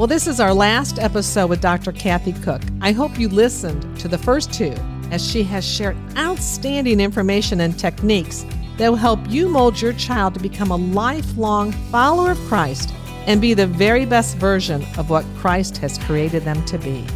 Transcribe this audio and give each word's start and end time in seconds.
Well, 0.00 0.06
this 0.06 0.26
is 0.26 0.40
our 0.40 0.54
last 0.54 0.98
episode 0.98 1.48
with 1.48 1.60
Dr. 1.60 1.92
Kathy 1.92 2.32
Koch. 2.32 2.62
I 2.80 2.90
hope 2.90 3.18
you 3.18 3.28
listened 3.28 3.98
to 3.98 4.08
the 4.08 4.16
first 4.16 4.50
two 4.50 4.72
as 5.10 5.22
she 5.22 5.42
has 5.42 5.62
shared 5.62 5.94
outstanding 6.16 7.00
information 7.00 7.60
and 7.60 7.78
techniques 7.78 8.46
that 8.78 8.88
will 8.88 8.96
help 8.96 9.20
you 9.28 9.46
mold 9.46 9.78
your 9.78 9.92
child 9.92 10.32
to 10.32 10.40
become 10.40 10.70
a 10.70 10.76
lifelong 10.76 11.72
follower 11.92 12.30
of 12.30 12.38
Christ 12.48 12.94
and 13.26 13.42
be 13.42 13.52
the 13.52 13.66
very 13.66 14.06
best 14.06 14.38
version 14.38 14.86
of 14.96 15.10
what 15.10 15.26
Christ 15.36 15.76
has 15.76 15.98
created 15.98 16.44
them 16.44 16.64
to 16.64 16.78
be. 16.78 17.06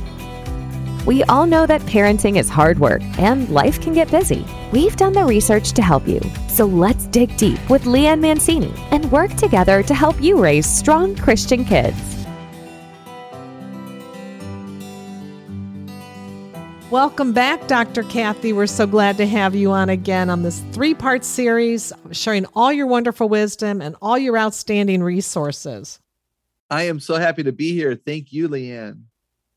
We 1.06 1.24
all 1.24 1.46
know 1.46 1.64
that 1.64 1.80
parenting 1.86 2.36
is 2.36 2.50
hard 2.50 2.78
work 2.78 3.00
and 3.18 3.48
life 3.48 3.80
can 3.80 3.94
get 3.94 4.10
busy. 4.10 4.44
We've 4.72 4.96
done 4.96 5.14
the 5.14 5.24
research 5.24 5.72
to 5.72 5.80
help 5.80 6.06
you. 6.06 6.20
So 6.48 6.66
let's 6.66 7.06
dig 7.06 7.34
deep 7.38 7.70
with 7.70 7.84
Leanne 7.84 8.20
Mancini 8.20 8.74
and 8.90 9.10
work 9.10 9.32
together 9.36 9.82
to 9.82 9.94
help 9.94 10.20
you 10.20 10.38
raise 10.38 10.66
strong 10.66 11.16
Christian 11.16 11.64
kids. 11.64 12.13
Welcome 16.94 17.32
back, 17.32 17.66
Dr. 17.66 18.04
Kathy. 18.04 18.52
We're 18.52 18.68
so 18.68 18.86
glad 18.86 19.16
to 19.16 19.26
have 19.26 19.56
you 19.56 19.72
on 19.72 19.88
again 19.88 20.30
on 20.30 20.44
this 20.44 20.60
three 20.70 20.94
part 20.94 21.24
series, 21.24 21.92
sharing 22.12 22.46
all 22.54 22.72
your 22.72 22.86
wonderful 22.86 23.28
wisdom 23.28 23.82
and 23.82 23.96
all 24.00 24.16
your 24.16 24.38
outstanding 24.38 25.02
resources. 25.02 25.98
I 26.70 26.84
am 26.84 27.00
so 27.00 27.16
happy 27.16 27.42
to 27.42 27.50
be 27.50 27.72
here. 27.72 27.96
Thank 27.96 28.32
you, 28.32 28.48
Leanne. 28.48 29.06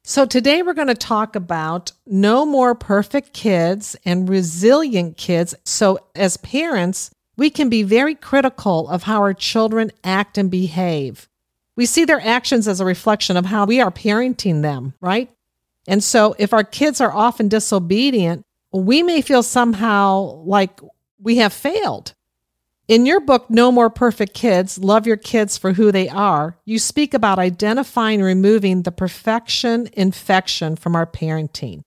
So, 0.03 0.25
today 0.25 0.63
we're 0.63 0.73
going 0.73 0.87
to 0.87 0.95
talk 0.95 1.35
about 1.35 1.91
no 2.07 2.43
more 2.43 2.73
perfect 2.73 3.33
kids 3.33 3.95
and 4.03 4.27
resilient 4.27 5.17
kids. 5.17 5.53
So, 5.63 5.99
as 6.15 6.37
parents, 6.37 7.11
we 7.37 7.51
can 7.51 7.69
be 7.69 7.83
very 7.83 8.15
critical 8.15 8.89
of 8.89 9.03
how 9.03 9.21
our 9.21 9.35
children 9.35 9.91
act 10.03 10.39
and 10.39 10.49
behave. 10.49 11.29
We 11.75 11.85
see 11.85 12.03
their 12.03 12.19
actions 12.19 12.67
as 12.67 12.79
a 12.79 12.85
reflection 12.85 13.37
of 13.37 13.45
how 13.45 13.67
we 13.67 13.79
are 13.79 13.91
parenting 13.91 14.63
them, 14.63 14.95
right? 15.01 15.29
And 15.87 16.03
so 16.03 16.35
if 16.37 16.53
our 16.53 16.65
kids 16.65 16.99
are 16.99 17.13
often 17.13 17.47
disobedient, 17.47 18.43
we 18.73 19.01
may 19.01 19.21
feel 19.21 19.41
somehow 19.41 20.43
like 20.45 20.79
we 21.19 21.37
have 21.37 21.53
failed. 21.53 22.13
In 22.87 23.05
your 23.05 23.19
book, 23.19 23.49
No 23.49 23.71
More 23.71 23.89
Perfect 23.89 24.33
Kids 24.33 24.77
Love 24.77 25.07
Your 25.07 25.17
Kids 25.17 25.57
for 25.57 25.73
Who 25.73 25.91
They 25.91 26.07
Are, 26.07 26.57
you 26.65 26.79
speak 26.79 27.13
about 27.13 27.39
identifying 27.39 28.21
removing 28.21 28.83
the 28.83 28.91
perfection 28.91 29.89
infection 29.93 30.75
from 30.75 30.95
our 30.95 31.05
parenting. 31.05 31.81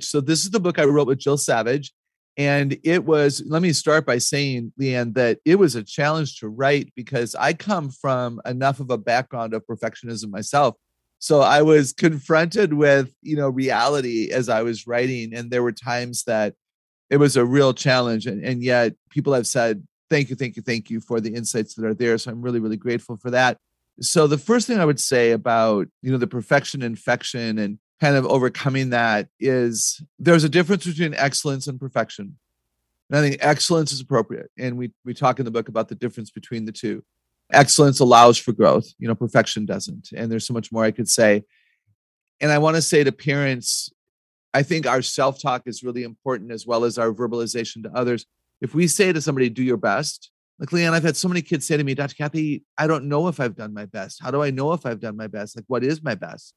So, 0.00 0.20
this 0.20 0.44
is 0.44 0.50
the 0.50 0.60
book 0.60 0.78
I 0.78 0.84
wrote 0.84 1.06
with 1.06 1.18
Jill 1.18 1.36
Savage. 1.36 1.92
And 2.36 2.78
it 2.84 3.04
was, 3.04 3.42
let 3.46 3.62
me 3.62 3.72
start 3.72 4.06
by 4.06 4.18
saying, 4.18 4.72
Leanne, 4.80 5.14
that 5.14 5.38
it 5.44 5.56
was 5.56 5.74
a 5.74 5.82
challenge 5.82 6.38
to 6.38 6.48
write 6.48 6.92
because 6.94 7.34
I 7.34 7.52
come 7.52 7.90
from 7.90 8.40
enough 8.46 8.78
of 8.78 8.90
a 8.90 8.98
background 8.98 9.54
of 9.54 9.66
perfectionism 9.66 10.30
myself 10.30 10.76
so 11.18 11.40
i 11.40 11.62
was 11.62 11.92
confronted 11.92 12.72
with 12.74 13.12
you 13.22 13.36
know 13.36 13.48
reality 13.48 14.30
as 14.32 14.48
i 14.48 14.62
was 14.62 14.86
writing 14.86 15.34
and 15.34 15.50
there 15.50 15.62
were 15.62 15.72
times 15.72 16.24
that 16.24 16.54
it 17.10 17.16
was 17.16 17.36
a 17.36 17.44
real 17.44 17.72
challenge 17.72 18.26
and, 18.26 18.44
and 18.44 18.62
yet 18.62 18.94
people 19.10 19.32
have 19.32 19.46
said 19.46 19.82
thank 20.10 20.30
you 20.30 20.36
thank 20.36 20.56
you 20.56 20.62
thank 20.62 20.90
you 20.90 21.00
for 21.00 21.20
the 21.20 21.34
insights 21.34 21.74
that 21.74 21.84
are 21.84 21.94
there. 21.94 22.18
So 22.18 22.30
i'm 22.30 22.42
really 22.42 22.60
really 22.60 22.76
grateful 22.76 23.16
for 23.16 23.30
that. 23.30 23.58
So 24.00 24.26
the 24.26 24.38
first 24.38 24.66
thing 24.66 24.78
i 24.78 24.84
would 24.84 25.00
say 25.00 25.32
about 25.32 25.88
you 26.02 26.10
know 26.10 26.18
the 26.18 26.26
perfection 26.26 26.82
infection 26.82 27.58
and 27.58 27.78
kind 28.00 28.16
of 28.16 28.26
overcoming 28.26 28.90
that 28.90 29.28
is 29.40 30.02
there's 30.18 30.44
a 30.44 30.48
difference 30.48 30.86
between 30.86 31.14
excellence 31.14 31.66
and 31.66 31.80
perfection. 31.80 32.38
And 33.10 33.18
i 33.18 33.22
think 33.22 33.38
excellence 33.40 33.92
is 33.92 34.00
appropriate 34.00 34.50
and 34.58 34.76
we 34.76 34.92
we 35.04 35.14
talk 35.14 35.38
in 35.38 35.44
the 35.44 35.50
book 35.50 35.68
about 35.68 35.88
the 35.88 35.94
difference 35.94 36.30
between 36.30 36.64
the 36.64 36.72
two 36.72 37.04
excellence 37.52 38.00
allows 38.00 38.38
for 38.38 38.52
growth. 38.52 38.92
You 38.98 39.08
know 39.08 39.14
perfection 39.14 39.66
doesn't. 39.66 40.10
And 40.14 40.30
there's 40.30 40.46
so 40.46 40.54
much 40.54 40.72
more 40.72 40.84
i 40.84 40.90
could 40.90 41.08
say. 41.08 41.44
And 42.40 42.50
i 42.50 42.58
want 42.58 42.76
to 42.76 42.82
say 42.82 43.04
to 43.04 43.12
parents 43.12 43.90
i 44.54 44.62
think 44.62 44.86
our 44.86 45.02
self-talk 45.02 45.62
is 45.66 45.82
really 45.82 46.02
important 46.02 46.52
as 46.52 46.66
well 46.66 46.84
as 46.84 46.98
our 46.98 47.12
verbalization 47.12 47.82
to 47.84 47.90
others. 47.94 48.26
If 48.60 48.74
we 48.74 48.88
say 48.88 49.12
to 49.12 49.20
somebody 49.20 49.48
do 49.48 49.62
your 49.62 49.76
best 49.76 50.30
like 50.58 50.70
leanne 50.70 50.92
i've 50.92 51.04
had 51.04 51.16
so 51.16 51.28
many 51.28 51.42
kids 51.42 51.66
say 51.66 51.76
to 51.76 51.84
me 51.84 51.94
dr. 51.94 52.14
Kathy 52.14 52.64
i 52.76 52.86
don't 52.86 53.04
know 53.04 53.28
if 53.28 53.40
i've 53.40 53.56
done 53.56 53.74
my 53.74 53.86
best. 53.86 54.22
How 54.22 54.30
do 54.30 54.42
i 54.42 54.50
know 54.50 54.72
if 54.72 54.84
i've 54.86 55.00
done 55.00 55.16
my 55.16 55.26
best? 55.26 55.56
Like 55.56 55.66
what 55.68 55.84
is 55.84 56.02
my 56.02 56.14
best? 56.14 56.54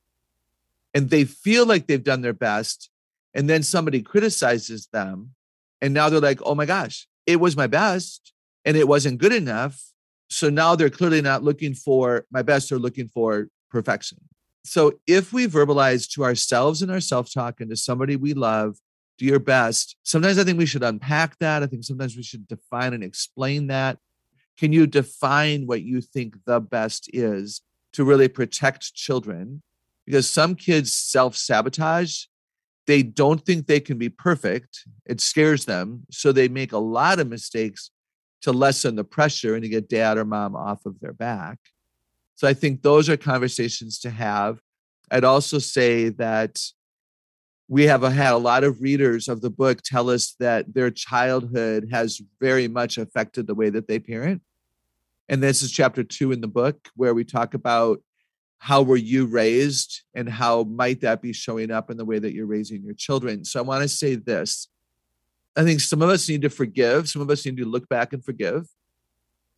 And 0.94 1.10
they 1.10 1.24
feel 1.24 1.66
like 1.66 1.88
they've 1.88 2.04
done 2.04 2.22
their 2.22 2.34
best 2.34 2.90
and 3.34 3.50
then 3.50 3.64
somebody 3.64 4.02
criticizes 4.02 4.90
them 4.92 5.32
and 5.82 5.94
now 5.94 6.10
they're 6.10 6.20
like 6.20 6.42
oh 6.44 6.56
my 6.56 6.66
gosh 6.66 7.08
it 7.26 7.40
was 7.40 7.56
my 7.56 7.68
best 7.68 8.34
and 8.66 8.76
it 8.76 8.88
wasn't 8.88 9.20
good 9.20 9.34
enough 9.34 9.92
so 10.32 10.50
now 10.50 10.76
they're 10.76 10.90
clearly 10.90 11.22
not 11.22 11.44
looking 11.44 11.74
for 11.74 12.26
my 12.32 12.42
best, 12.42 12.70
they're 12.70 12.80
looking 12.80 13.10
for 13.10 13.50
perfection. 13.70 14.18
So 14.64 14.94
if 15.06 15.34
we 15.34 15.46
verbalize 15.46 16.10
to 16.12 16.24
ourselves 16.24 16.82
and 16.82 16.90
our 16.90 17.02
self 17.02 17.32
talk 17.34 17.60
and 17.60 17.70
to 17.70 17.76
somebody 17.76 18.16
we 18.16 18.34
love, 18.34 18.78
do 19.18 19.26
your 19.26 19.40
best. 19.40 19.98
Sometimes 20.04 20.40
I 20.40 20.44
think 20.46 20.58
we 20.58 20.66
should 20.66 20.84
unpack 20.84 21.38
that. 21.40 21.64
I 21.64 21.68
think 21.68 21.84
sometimes 21.84 22.16
we 22.16 22.24
should 22.24 22.48
define 22.48 22.94
and 22.94 23.04
explain 23.04 23.68
that. 23.68 23.98
Can 24.58 24.72
you 24.72 24.88
define 24.88 25.68
what 25.68 25.82
you 25.82 26.00
think 26.00 26.36
the 26.46 26.62
best 26.62 27.10
is 27.12 27.62
to 27.94 28.06
really 28.06 28.30
protect 28.30 28.94
children? 28.94 29.62
Because 30.06 30.30
some 30.30 30.56
kids 30.56 30.94
self 30.94 31.36
sabotage. 31.36 32.26
They 32.88 33.04
don't 33.04 33.46
think 33.46 33.68
they 33.68 33.80
can 33.80 33.98
be 33.98 34.10
perfect. 34.10 34.86
It 35.06 35.22
scares 35.22 35.66
them. 35.66 36.04
So 36.10 36.32
they 36.32 36.48
make 36.48 36.72
a 36.72 36.78
lot 36.78 37.20
of 37.20 37.28
mistakes 37.28 37.92
to 38.42 38.52
lessen 38.52 38.96
the 38.96 39.04
pressure 39.04 39.54
and 39.56 39.64
to 39.64 39.70
get 39.70 39.90
dad 39.90 40.18
or 40.18 40.26
mom 40.26 40.56
off 40.56 40.86
of 40.86 41.00
their 41.00 41.14
back. 41.14 41.60
So 42.36 42.48
I 42.48 42.54
think 42.54 42.82
those 42.82 43.10
are 43.10 43.18
conversations 43.18 44.00
to 44.00 44.10
have. 44.10 44.60
I'd 45.12 45.24
also 45.24 45.60
say 45.60 46.10
that 46.10 46.60
we 47.68 47.84
have 47.84 48.02
had 48.02 48.34
a 48.34 48.38
lot 48.38 48.64
of 48.64 48.82
readers 48.82 49.28
of 49.28 49.42
the 49.42 49.50
book 49.50 49.82
tell 49.82 50.10
us 50.10 50.36
that 50.40 50.74
their 50.74 50.92
childhood 50.92 51.90
has 51.92 52.22
very 52.40 52.68
much 52.68 52.98
affected 52.98 53.48
the 53.48 53.56
way 53.56 53.70
that 53.70 53.88
they 53.88 54.00
parent. 54.00 54.42
And 55.30 55.42
this 55.42 55.62
is 55.62 55.72
chapter 55.72 56.04
two 56.04 56.32
in 56.32 56.42
the 56.42 56.48
book 56.48 56.90
where 56.96 57.14
we 57.14 57.24
talk 57.24 57.54
about 57.54 58.02
how 58.58 58.82
were 58.82 58.98
you 58.98 59.26
raised 59.26 60.02
and 60.14 60.28
how 60.28 60.64
might 60.64 61.02
that 61.02 61.22
be 61.22 61.34
showing 61.34 61.72
up 61.72 61.90
in 61.90 61.98
the 61.98 62.06
way 62.06 62.20
that 62.20 62.34
you're 62.34 62.46
raising 62.46 62.84
your 62.84 62.94
children. 62.94 63.46
So 63.46 63.60
I 63.60 63.64
want 63.64 63.82
to 63.84 63.88
say 63.88 64.16
this 64.16 64.68
I 65.56 65.64
think 65.64 65.82
some 65.82 66.02
of 66.02 66.10
us 66.10 66.28
need 66.30 66.42
to 66.44 66.50
forgive. 66.50 67.10
Some 67.10 67.22
of 67.22 67.30
us 67.30 67.46
need 67.46 67.58
to 67.58 67.66
look 67.66 67.90
back 67.90 68.14
and 68.14 68.24
forgive. 68.24 68.68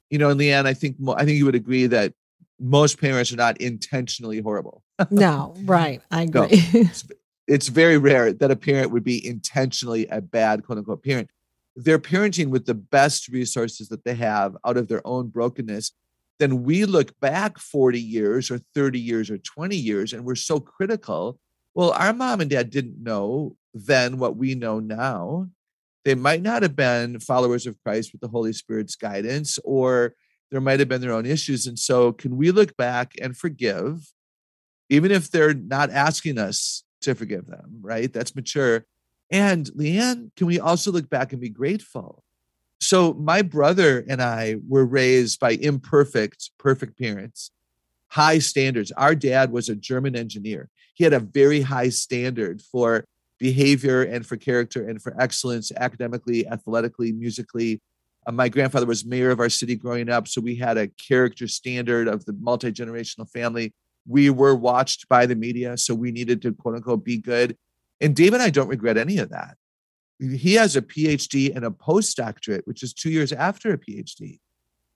You 0.10 0.18
know, 0.18 0.30
in 0.30 0.38
the 0.38 0.52
end, 0.52 0.68
I 0.68 0.74
think 0.74 0.98
I 1.16 1.26
think 1.26 1.38
you 1.38 1.46
would 1.46 1.56
agree 1.56 1.88
that 1.88 2.14
most 2.60 3.00
parents 3.00 3.32
are 3.34 3.38
not 3.38 3.58
intentionally 3.58 4.40
horrible. 4.40 4.84
no, 5.12 5.54
right. 5.66 6.02
I 6.12 6.24
agree. 6.24 6.42
No, 6.42 6.48
it's, 6.52 7.06
it's 7.48 7.68
very 7.68 7.98
rare 7.98 8.34
that 8.34 8.52
a 8.52 8.56
parent 8.56 8.92
would 8.92 9.04
be 9.04 9.26
intentionally 9.26 10.08
a 10.08 10.22
bad 10.22 10.66
quote 10.66 10.78
unquote 10.78 11.04
parent. 11.04 11.30
They're 11.76 12.00
parenting 12.00 12.50
with 12.50 12.66
the 12.66 12.76
best 12.76 13.28
resources 13.28 13.90
that 13.90 14.04
they 14.04 14.16
have 14.16 14.56
out 14.66 14.78
of 14.78 14.88
their 14.88 15.06
own 15.06 15.30
brokenness. 15.30 15.92
Then 16.40 16.64
we 16.64 16.86
look 16.86 17.20
back 17.20 17.58
40 17.58 18.00
years 18.00 18.52
or 18.52 18.60
30 18.76 19.00
years 19.00 19.30
or 19.30 19.38
20 19.38 19.76
years 19.76 20.14
and 20.14 20.24
we're 20.24 20.36
so 20.36 20.60
critical. 20.60 21.40
Well, 21.74 21.92
our 21.92 22.14
mom 22.14 22.42
and 22.42 22.50
dad 22.50 22.70
didn't 22.70 23.02
know 23.02 23.56
then 23.74 24.18
what 24.20 24.36
we 24.36 24.54
know 24.54 24.80
now 24.80 25.50
they 26.06 26.16
might 26.16 26.42
not 26.42 26.64
have 26.64 26.76
been 26.76 27.20
followers 27.20 27.66
of 27.66 27.82
Christ 27.84 28.12
with 28.12 28.22
the 28.22 28.28
Holy 28.28 28.54
Spirit's 28.54 28.96
guidance, 28.96 29.58
or 29.64 30.14
there 30.52 30.62
might 30.62 30.80
have 30.80 30.90
been 30.90 31.02
their 31.02 31.14
own 31.14 31.26
issues. 31.26 31.66
And 31.66 31.80
so, 31.80 32.12
can 32.12 32.38
we 32.38 32.52
look 32.52 32.76
back 32.78 33.14
and 33.22 33.36
forgive, 33.36 34.14
even 34.90 35.12
if 35.12 35.32
they're 35.32 35.54
not 35.54 35.90
asking 35.90 36.38
us 36.38 36.84
to 37.02 37.16
forgive 37.16 37.48
them, 37.48 37.80
right? 37.82 38.12
That's 38.12 38.36
mature. 38.36 38.86
And 39.32 39.66
Leanne, 39.78 40.32
can 40.36 40.48
we 40.48 40.60
also 40.60 40.92
look 40.92 41.10
back 41.10 41.32
and 41.32 41.42
be 41.42 41.50
grateful? 41.50 42.24
So, 42.80 43.14
my 43.14 43.42
brother 43.42 44.04
and 44.08 44.22
I 44.22 44.58
were 44.68 44.86
raised 44.86 45.40
by 45.40 45.52
imperfect, 45.52 46.52
perfect 46.60 47.00
parents, 47.00 47.52
high 48.10 48.40
standards. 48.40 48.92
Our 48.92 49.16
dad 49.16 49.52
was 49.52 49.70
a 49.70 49.76
German 49.76 50.16
engineer. 50.16 50.70
He 50.94 51.04
had 51.04 51.14
a 51.14 51.20
very 51.20 51.62
high 51.62 51.90
standard 51.90 52.62
for 52.62 53.06
behavior 53.40 54.04
and 54.04 54.26
for 54.26 54.38
character 54.38 54.88
and 54.88 55.02
for 55.02 55.20
excellence 55.20 55.72
academically, 55.76 56.48
athletically, 56.48 57.12
musically. 57.12 57.82
Uh, 58.26 58.32
my 58.32 58.48
grandfather 58.50 58.86
was 58.86 59.06
mayor 59.06 59.32
of 59.32 59.40
our 59.40 59.50
city 59.50 59.76
growing 59.76 60.10
up, 60.10 60.28
so 60.28 60.42
we 60.42 60.56
had 60.56 60.78
a 60.78 60.88
character 60.88 61.48
standard 61.48 62.08
of 62.08 62.26
the 62.26 62.34
multi 62.34 62.72
generational 62.72 63.30
family. 63.30 63.74
We 64.08 64.30
were 64.30 64.56
watched 64.56 65.08
by 65.10 65.26
the 65.26 65.36
media, 65.36 65.78
so 65.78 65.94
we 65.94 66.12
needed 66.12 66.42
to 66.44 66.54
quote 66.54 66.76
unquote 66.76 67.04
be 67.04 67.18
good. 67.18 67.58
And 68.02 68.16
Dave 68.16 68.34
and 68.34 68.42
I 68.42 68.50
don't 68.50 68.68
regret 68.68 68.98
any 68.98 69.18
of 69.18 69.30
that. 69.30 69.56
He 70.20 70.54
has 70.56 70.76
a 70.76 70.82
PhD 70.82 71.56
and 71.56 71.66
a 71.66 71.70
postdoctorate, 71.70 72.62
which 72.66 72.84
is 72.84 72.94
two 72.94 73.10
years 73.10 73.34
after 73.34 73.74
a 73.74 73.78
PhD. 73.78 74.40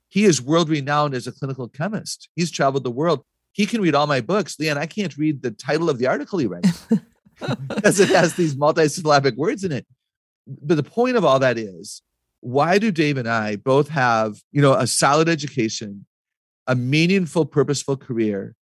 He 0.10 0.24
is 0.24 0.42
world 0.42 0.70
renowned 0.70 1.14
as 1.14 1.28
a 1.28 1.32
clinical 1.32 1.68
chemist. 1.68 2.30
He's 2.36 2.52
traveled 2.52 2.84
the 2.84 2.92
world. 2.92 3.24
He 3.52 3.66
can 3.66 3.82
read 3.82 3.96
all 3.96 4.08
my 4.08 4.22
books. 4.22 4.56
Leanne, 4.56 4.78
I 4.78 4.86
can't 4.86 5.18
read 5.18 5.42
the 5.42 5.52
title 5.52 5.90
of 5.90 5.98
the 5.98 6.08
article 6.08 6.40
he 6.40 6.46
read. 6.46 6.64
because 7.40 8.00
it 8.00 8.10
has 8.10 8.36
these 8.36 8.56
multisyllabic 8.56 9.36
words 9.36 9.64
in 9.64 9.72
it. 9.72 9.86
But 10.48 10.76
the 10.76 10.84
point 10.84 11.18
of 11.18 11.26
all 11.26 11.40
that 11.40 11.58
is, 11.58 12.02
why 12.42 12.78
do 12.78 12.92
Dave 12.92 13.18
and 13.18 13.28
I 13.28 13.56
both 13.56 13.90
have, 13.90 14.38
you 14.52 14.62
know, 14.62 14.74
a 14.74 14.88
solid 14.88 15.28
education, 15.28 16.06
a 16.68 16.76
meaningful, 16.76 17.46
purposeful 17.46 17.98
career, 17.98 18.56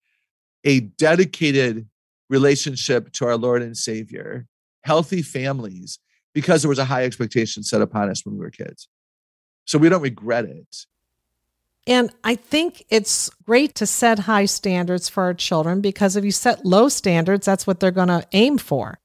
a 0.64 0.80
dedicated 0.80 1.88
relationship 2.28 3.12
to 3.12 3.26
our 3.26 3.36
Lord 3.36 3.62
and 3.62 3.76
Savior, 3.76 4.46
healthy 4.84 5.22
families, 5.22 5.98
because 6.34 6.62
there 6.62 6.68
was 6.68 6.78
a 6.78 6.84
high 6.84 7.04
expectation 7.04 7.62
set 7.62 7.82
upon 7.82 8.10
us 8.10 8.24
when 8.24 8.34
we 8.34 8.40
were 8.40 8.50
kids. 8.50 8.88
So 9.64 9.78
we 9.78 9.88
don't 9.88 10.02
regret 10.02 10.44
it. 10.44 10.86
And 11.86 12.12
I 12.22 12.36
think 12.36 12.84
it's 12.90 13.28
great 13.44 13.74
to 13.76 13.86
set 13.86 14.20
high 14.20 14.44
standards 14.44 15.08
for 15.08 15.24
our 15.24 15.34
children 15.34 15.80
because 15.80 16.14
if 16.14 16.24
you 16.24 16.30
set 16.30 16.64
low 16.64 16.88
standards, 16.88 17.44
that's 17.44 17.66
what 17.66 17.80
they're 17.80 17.90
going 17.90 18.08
to 18.08 18.26
aim 18.32 18.58
for. 18.58 19.00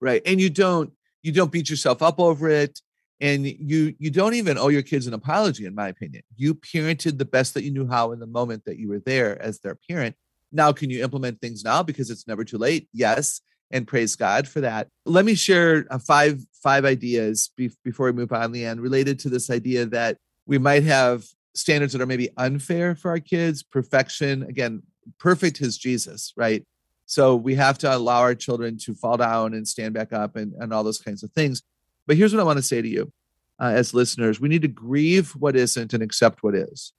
Right. 0.00 0.22
And 0.24 0.40
you 0.40 0.50
don't 0.50 0.92
you 1.22 1.32
don't 1.32 1.50
beat 1.50 1.68
yourself 1.68 2.02
up 2.02 2.20
over 2.20 2.48
it 2.48 2.80
and 3.20 3.46
you 3.46 3.94
you 3.98 4.10
don't 4.10 4.34
even 4.34 4.58
owe 4.58 4.68
your 4.68 4.82
kids 4.82 5.06
an 5.06 5.14
apology 5.14 5.66
in 5.66 5.74
my 5.74 5.88
opinion. 5.88 6.22
You 6.36 6.54
parented 6.54 7.18
the 7.18 7.24
best 7.24 7.54
that 7.54 7.64
you 7.64 7.72
knew 7.72 7.88
how 7.88 8.12
in 8.12 8.20
the 8.20 8.26
moment 8.26 8.64
that 8.66 8.78
you 8.78 8.88
were 8.88 9.00
there 9.00 9.40
as 9.42 9.58
their 9.58 9.74
parent. 9.74 10.14
Now 10.52 10.72
can 10.72 10.90
you 10.90 11.02
implement 11.02 11.40
things 11.40 11.64
now 11.64 11.82
because 11.82 12.10
it's 12.10 12.28
never 12.28 12.44
too 12.44 12.58
late? 12.58 12.88
Yes, 12.92 13.40
and 13.70 13.86
praise 13.86 14.16
God 14.16 14.46
for 14.46 14.60
that. 14.60 14.88
Let 15.04 15.24
me 15.24 15.34
share 15.34 15.86
uh, 15.90 15.98
five 15.98 16.40
five 16.62 16.84
ideas 16.84 17.50
be- 17.56 17.76
before 17.84 18.06
we 18.06 18.12
move 18.12 18.32
on, 18.32 18.52
Leanne, 18.52 18.80
related 18.80 19.18
to 19.20 19.28
this 19.28 19.50
idea 19.50 19.86
that 19.86 20.18
we 20.46 20.58
might 20.58 20.84
have 20.84 21.24
standards 21.54 21.92
that 21.92 22.02
are 22.02 22.06
maybe 22.06 22.30
unfair 22.36 22.94
for 22.94 23.10
our 23.10 23.20
kids. 23.20 23.62
Perfection, 23.62 24.42
again, 24.44 24.82
perfect 25.18 25.60
is 25.60 25.78
Jesus, 25.78 26.32
right? 26.36 26.64
So 27.06 27.34
we 27.36 27.54
have 27.54 27.78
to 27.78 27.94
allow 27.94 28.20
our 28.20 28.34
children 28.34 28.76
to 28.78 28.94
fall 28.94 29.16
down 29.16 29.54
and 29.54 29.66
stand 29.66 29.94
back 29.94 30.12
up 30.12 30.36
and, 30.36 30.52
and 30.58 30.72
all 30.72 30.84
those 30.84 31.00
kinds 31.00 31.22
of 31.22 31.32
things. 31.32 31.62
But 32.06 32.16
here's 32.16 32.34
what 32.34 32.40
I 32.40 32.44
want 32.44 32.58
to 32.58 32.62
say 32.62 32.82
to 32.82 32.88
you 32.88 33.12
uh, 33.60 33.72
as 33.74 33.94
listeners 33.94 34.40
we 34.40 34.48
need 34.48 34.62
to 34.62 34.68
grieve 34.68 35.32
what 35.32 35.56
isn't 35.56 35.92
and 35.94 36.02
accept 36.02 36.42
what 36.42 36.54
is. 36.54 36.92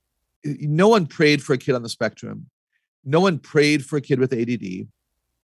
No 0.43 0.87
one 0.87 1.05
prayed 1.05 1.43
for 1.43 1.53
a 1.53 1.57
kid 1.57 1.75
on 1.75 1.83
the 1.83 1.89
spectrum. 1.89 2.49
No 3.05 3.19
one 3.19 3.39
prayed 3.39 3.85
for 3.85 3.97
a 3.97 4.01
kid 4.01 4.19
with 4.19 4.33
ADD. 4.33 4.87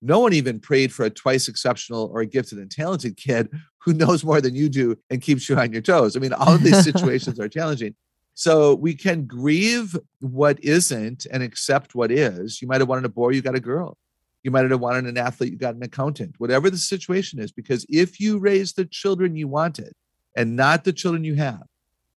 No 0.01 0.19
one 0.19 0.34
even 0.34 0.60
prayed 0.60 0.94
for 0.94 1.06
a 1.06 1.10
twice 1.10 1.48
exceptional 1.48 2.12
or 2.13 2.22
a 2.22 2.25
gifted 2.25 2.60
and 2.60 2.69
talented 2.69 3.18
kid 3.18 3.50
who 3.80 3.94
knows 3.96 4.24
more 4.24 4.42
than 4.42 4.56
you 4.56 4.69
do 4.69 4.98
and 5.10 5.22
keeps 5.22 5.50
you 5.50 5.56
on 5.58 5.72
your 5.72 5.81
toes. 5.81 6.16
I 6.16 6.19
mean, 6.19 6.34
all 6.34 6.54
of 6.54 6.63
these 6.63 6.84
situations 6.84 7.40
are 7.40 7.50
challenging. 7.50 7.96
So 8.36 8.76
we 8.76 8.94
can 8.94 9.26
grieve 9.26 9.98
what 10.20 10.62
isn't 10.64 11.26
and 11.32 11.42
accept 11.42 11.96
what 11.96 12.12
is. 12.12 12.62
You 12.62 12.68
might 12.68 12.82
have 12.82 12.90
wanted 12.90 13.06
a 13.06 13.10
boy, 13.10 13.30
you 13.30 13.42
got 13.42 13.56
a 13.56 13.62
girl. 13.62 13.98
You 14.44 14.52
might 14.52 14.70
have 14.70 14.80
wanted 14.80 15.06
an 15.06 15.18
athlete, 15.18 15.54
you 15.54 15.58
got 15.58 15.76
an 15.76 15.82
accountant, 15.82 16.36
whatever 16.38 16.70
the 16.70 16.78
situation 16.78 17.40
is. 17.40 17.52
Because 17.52 17.86
if 17.90 18.20
you 18.20 18.38
raise 18.38 18.74
the 18.74 18.86
children 18.86 19.36
you 19.36 19.48
wanted 19.48 19.94
and 20.36 20.56
not 20.56 20.84
the 20.84 20.94
children 20.94 21.24
you 21.24 21.36
have, 21.36 21.64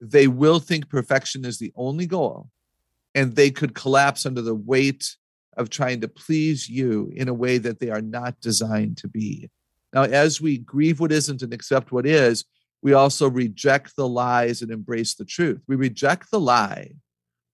they 0.01 0.27
will 0.27 0.59
think 0.59 0.89
perfection 0.89 1.45
is 1.45 1.59
the 1.59 1.71
only 1.75 2.07
goal. 2.07 2.49
And 3.15 3.35
they 3.35 3.51
could 3.51 3.75
collapse 3.75 4.25
under 4.25 4.41
the 4.41 4.55
weight 4.55 5.15
of 5.55 5.69
trying 5.69 6.01
to 6.01 6.07
please 6.07 6.67
you 6.67 7.11
in 7.15 7.29
a 7.29 7.33
way 7.33 7.59
that 7.59 7.79
they 7.79 7.89
are 7.89 8.01
not 8.01 8.41
designed 8.41 8.97
to 8.97 9.07
be. 9.07 9.49
Now, 9.93 10.03
as 10.03 10.41
we 10.41 10.57
grieve 10.57 10.99
what 10.99 11.11
isn't 11.11 11.41
and 11.43 11.53
accept 11.53 11.91
what 11.91 12.05
is, 12.05 12.43
we 12.81 12.93
also 12.93 13.29
reject 13.29 13.95
the 13.95 14.07
lies 14.07 14.61
and 14.61 14.71
embrace 14.71 15.15
the 15.15 15.25
truth. 15.25 15.61
We 15.67 15.75
reject 15.75 16.31
the 16.31 16.39
lie. 16.39 16.91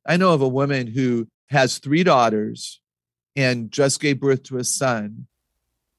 I 0.06 0.18
know 0.18 0.34
of 0.34 0.42
a 0.42 0.48
woman 0.48 0.88
who 0.88 1.28
has 1.50 1.78
three 1.78 2.04
daughters 2.04 2.82
and 3.36 3.72
just 3.72 4.00
gave 4.00 4.20
birth 4.20 4.44
to 4.44 4.58
a 4.58 4.64
son. 4.64 5.28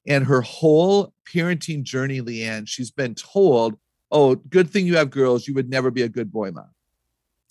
And 0.07 0.25
her 0.25 0.41
whole 0.41 1.13
parenting 1.27 1.83
journey, 1.83 2.21
Leanne, 2.21 2.67
she's 2.67 2.91
been 2.91 3.15
told, 3.15 3.75
oh, 4.11 4.35
good 4.35 4.69
thing 4.69 4.85
you 4.85 4.97
have 4.97 5.09
girls. 5.09 5.47
You 5.47 5.55
would 5.55 5.69
never 5.69 5.89
be 5.89 6.03
a 6.03 6.09
good 6.09 6.31
boy 6.31 6.51
mom. 6.51 6.69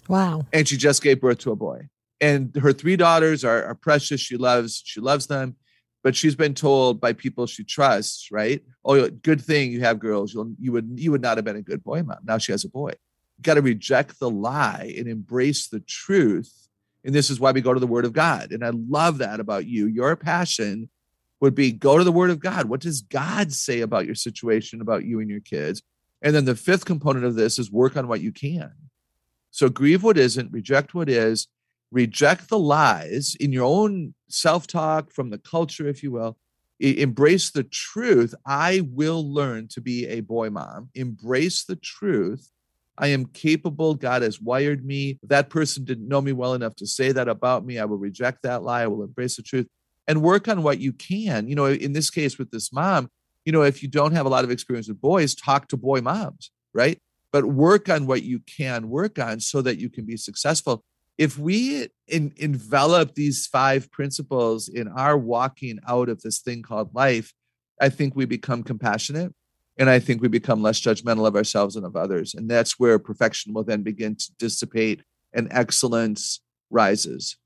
Wow. 0.09 0.47
And 0.53 0.69
she 0.69 0.77
just 0.77 1.03
gave 1.03 1.21
birth 1.21 1.39
to 1.39 1.51
a 1.51 1.57
boy. 1.57 1.89
And 2.21 2.55
her 2.57 2.73
three 2.73 2.97
daughters 2.97 3.45
are, 3.45 3.65
are 3.65 3.75
precious. 3.75 4.21
She 4.21 4.37
loves, 4.37 4.81
she 4.85 5.01
loves 5.01 5.27
them 5.27 5.57
but 6.05 6.15
she's 6.15 6.37
been 6.37 6.55
told 6.55 7.01
by 7.01 7.15
people 7.15 7.47
she 7.47 7.65
trusts, 7.65 8.31
right? 8.31 8.63
Oh, 8.85 9.09
good 9.09 9.41
thing 9.41 9.73
you 9.73 9.81
have 9.81 9.99
girls. 9.99 10.35
You'll, 10.35 10.55
you 10.61 10.71
would 10.71 10.93
you 10.97 11.11
would 11.11 11.23
not 11.23 11.39
have 11.39 11.47
been 11.47 11.57
a 11.57 11.63
good 11.63 11.83
boy 11.83 12.03
mom. 12.03 12.19
Now 12.25 12.37
she 12.37 12.53
has 12.53 12.65
a 12.65 12.69
boy. 12.69 12.91
You 13.39 13.43
got 13.43 13.55
to 13.55 13.63
reject 13.63 14.21
the 14.21 14.31
lie 14.31 14.95
and 14.97 15.09
embrace 15.09 15.67
the 15.67 15.81
truth. 15.81 16.53
And 17.05 17.15
this 17.15 17.31
is 17.31 17.41
why 17.41 17.53
we 17.53 17.63
go 17.63 17.73
to 17.73 17.81
the 17.81 17.87
Word 17.87 18.05
of 18.05 18.13
God. 18.13 18.53
And 18.53 18.65
I 18.65 18.71
love 18.71 19.19
that 19.19 19.41
about 19.41 19.67
you. 19.67 19.87
Your 19.87 20.15
passion 20.15 20.91
would 21.41 21.55
be 21.55 21.73
go 21.73 21.97
to 21.97 22.05
the 22.05 22.13
Word 22.13 22.31
of 22.31 22.39
God. 22.39 22.67
What 22.67 22.81
does 22.81 23.01
God 23.01 23.53
say 23.53 23.81
about 23.81 24.07
your 24.07 24.15
situation, 24.15 24.83
about 24.83 25.05
you 25.05 25.21
and 25.21 25.31
your 25.31 25.41
kids? 25.41 25.83
And 26.21 26.35
then 26.35 26.45
the 26.45 26.55
fifth 26.55 26.85
component 26.85 27.25
of 27.25 27.35
this 27.35 27.59
is 27.59 27.71
work 27.73 27.97
on 27.97 28.09
what 28.09 28.21
you 28.21 28.31
can. 28.31 28.73
So 29.51 29.71
grieve 29.71 30.03
what 30.03 30.19
isn't, 30.19 30.53
reject 30.53 30.95
what 30.95 31.09
is, 31.09 31.49
reject 31.95 32.49
the 32.49 32.59
lies 32.59 33.37
in 33.39 33.53
your 33.53 33.65
own 33.65 34.15
self 34.29 34.67
talk 34.67 35.13
from 35.13 35.31
the 35.31 35.39
culture, 35.39 35.87
if 35.87 36.03
you 36.03 36.11
will. 36.11 36.37
Embrace 36.81 37.51
the 37.51 37.63
truth. 37.63 38.35
I 38.45 38.83
will 38.93 39.33
learn 39.33 39.69
to 39.69 39.81
be 39.81 40.09
a 40.09 40.21
boy 40.21 40.51
mom. 40.51 40.91
Embrace 40.95 41.65
the 41.65 41.77
truth. 41.77 42.51
I 42.99 43.09
am 43.09 43.27
capable. 43.27 43.95
God 43.95 44.23
has 44.23 44.41
wired 44.41 44.85
me. 44.85 45.21
That 45.23 45.51
person 45.51 45.85
didn't 45.85 46.09
know 46.09 46.21
me 46.21 46.33
well 46.33 46.55
enough 46.55 46.75
to 46.77 46.87
say 46.87 47.13
that 47.13 47.29
about 47.29 47.65
me. 47.65 47.79
I 47.79 47.85
will 47.85 47.97
reject 47.97 48.43
that 48.43 48.65
lie. 48.65 48.83
I 48.83 48.87
will 48.89 49.05
embrace 49.05 49.37
the 49.37 49.43
truth 49.43 49.69
and 50.09 50.21
work 50.21 50.49
on 50.49 50.65
what 50.65 50.81
you 50.81 50.93
can. 50.93 51.49
You 51.49 51.55
know, 51.55 51.67
in 51.67 51.93
this 51.93 52.11
case 52.11 52.39
with 52.39 52.51
this 52.51 52.73
mom, 52.73 53.09
you 53.45 53.53
know, 53.53 53.63
if 53.63 53.83
you 53.83 53.89
don't 53.89 54.13
have 54.13 54.27
a 54.27 54.29
lot 54.29 54.45
of 54.45 54.51
experience 54.51 54.89
with 54.89 55.01
boys, 55.01 55.35
talk 55.35 55.69
to 55.69 55.77
boy 55.77 56.01
moms, 56.01 56.51
right? 56.73 57.01
But 57.31 57.45
work 57.45 57.89
on 57.89 58.07
what 58.07 58.25
you 58.25 58.41
can 58.41 58.89
work 58.89 59.19
on 59.19 59.39
so 59.39 59.63
that 59.63 59.79
you 59.79 59.89
can 59.89 60.05
be 60.05 60.17
successful 60.17 60.85
if 61.19 61.39
we 61.39 61.89
in, 62.09 62.33
envelop 62.37 63.15
these 63.15 63.47
five 63.47 63.91
principles 63.91 64.69
in 64.69 64.89
our 64.89 65.17
walking 65.17 65.79
out 65.89 66.09
of 66.09 66.23
this 66.23 66.41
thing 66.41 66.63
called 66.63 66.95
life, 66.95 67.33
I 67.81 67.89
think 67.89 68.15
we 68.15 68.25
become 68.25 68.63
compassionate 68.63 69.33
and 69.79 69.91
I 69.91 69.99
think 69.99 70.23
we 70.23 70.29
become 70.29 70.63
less 70.63 70.81
judgmental 70.81 71.27
of 71.27 71.37
ourselves 71.37 71.77
and 71.77 71.85
of 71.85 71.97
others. 71.97 72.35
And 72.35 72.49
that's 72.49 72.79
where 72.79 72.99
perfection 72.99 73.55
will 73.55 73.65
then 73.65 73.83
begin 73.83 74.17
to 74.17 74.33
dissipate 74.39 75.03
and 75.33 75.49
excellence 75.51 76.41
rises. 76.71 77.37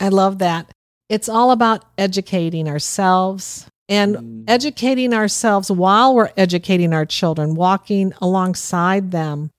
I 0.00 0.08
love 0.08 0.38
that. 0.38 0.70
It's 1.08 1.28
all 1.28 1.50
about 1.50 1.84
educating 1.98 2.68
ourselves 2.68 3.66
and 3.88 4.16
mm. 4.16 4.44
educating 4.48 5.12
ourselves 5.12 5.70
while 5.70 6.14
we're 6.14 6.30
educating 6.36 6.92
our 6.92 7.04
children, 7.04 7.54
walking 7.54 8.12
alongside 8.20 9.10
them 9.10 9.50